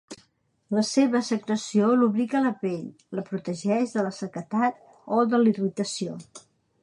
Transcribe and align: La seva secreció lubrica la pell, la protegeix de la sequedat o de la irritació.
La 0.75 0.83
seva 0.91 1.19
secreció 1.27 1.89
lubrica 2.03 2.41
la 2.45 2.53
pell, 2.63 2.87
la 3.19 3.25
protegeix 3.29 3.93
de 3.97 4.07
la 4.09 4.15
sequedat 4.21 4.83
o 5.19 5.19
de 5.35 5.41
la 5.45 5.53
irritació. 5.55 6.17